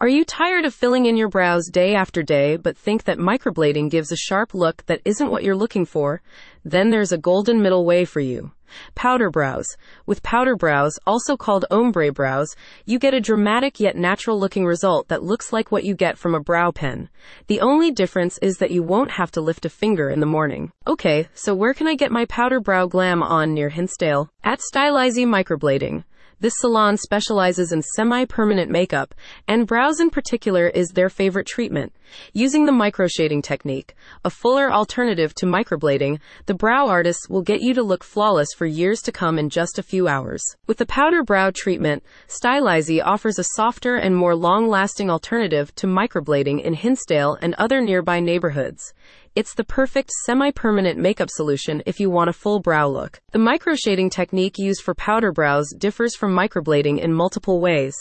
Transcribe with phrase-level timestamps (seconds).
[0.00, 3.90] Are you tired of filling in your brows day after day but think that microblading
[3.90, 6.22] gives a sharp look that isn't what you're looking for?
[6.64, 8.52] Then there's a golden middle way for you.
[8.94, 9.66] Powder brows.
[10.06, 15.08] With powder brows, also called ombre brows, you get a dramatic yet natural looking result
[15.08, 17.08] that looks like what you get from a brow pen.
[17.48, 20.70] The only difference is that you won't have to lift a finger in the morning.
[20.86, 24.30] Okay, so where can I get my powder brow glam on near Hinsdale?
[24.44, 26.04] At Stylisee Microblading.
[26.40, 29.12] This salon specializes in semi-permanent makeup,
[29.48, 31.92] and brows in particular is their favorite treatment.
[32.32, 33.94] Using the microshading technique,
[34.24, 38.66] a fuller alternative to microblading, the brow artists will get you to look flawless for
[38.66, 40.42] years to come in just a few hours.
[40.66, 46.62] With the powder brow treatment, Stylisee offers a softer and more long-lasting alternative to microblading
[46.62, 48.92] in Hinsdale and other nearby neighborhoods.
[49.34, 53.20] It's the perfect semi-permanent makeup solution if you want a full brow look.
[53.30, 57.94] The microshading technique used for powder brows differs from microblading in multiple ways.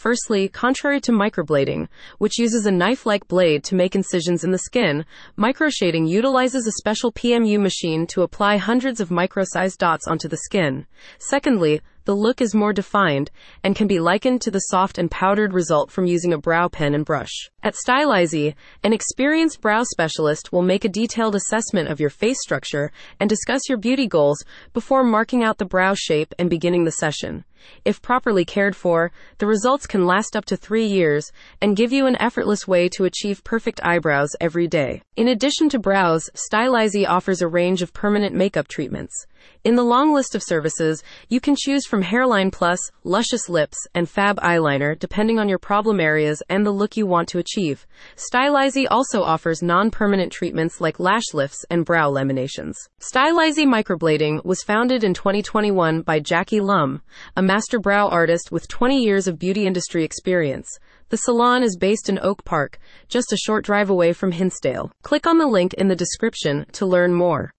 [0.00, 1.86] Firstly, contrary to microblading,
[2.16, 5.04] which uses a knife-like blade to make incisions in the skin,
[5.36, 10.86] microshading utilizes a special PMU machine to apply hundreds of micro-sized dots onto the skin.
[11.18, 13.30] Secondly, the look is more defined
[13.62, 16.94] and can be likened to the soft and powdered result from using a brow pen
[16.94, 17.50] and brush.
[17.62, 22.90] At Stylisee, an experienced brow specialist will make a detailed assessment of your face structure
[23.20, 27.44] and discuss your beauty goals before marking out the brow shape and beginning the session.
[27.84, 31.30] If properly cared for, the results can last up to three years
[31.60, 35.02] and give you an effortless way to achieve perfect eyebrows every day.
[35.16, 39.26] In addition to brows, Stylisee offers a range of permanent makeup treatments.
[39.64, 44.08] In the long list of services, you can choose from Hairline Plus, Luscious Lips, and
[44.08, 47.86] Fab Eyeliner depending on your problem areas and the look you want to achieve.
[48.16, 52.74] Stylisee also offers non-permanent treatments like lash lifts and brow laminations.
[53.00, 57.02] Stylisee Microblading was founded in 2021 by Jackie Lum,
[57.36, 60.68] a master brow artist with 20 years of beauty industry experience.
[61.08, 64.92] The salon is based in Oak Park, just a short drive away from Hinsdale.
[65.02, 67.48] Click on the link in the description to learn more.